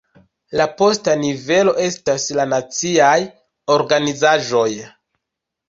La 0.61 0.65
posta 0.79 1.13
nivelo 1.23 1.75
estas 1.89 2.25
la 2.41 2.47
naciaj 2.55 3.13
organizaĵoj. 3.79 4.69